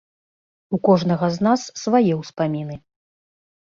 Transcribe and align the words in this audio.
У 0.77 0.79
кожнага 0.89 1.31
з 1.37 1.49
нас 1.51 1.69
свае 1.85 2.05
ўспаміны. 2.25 2.85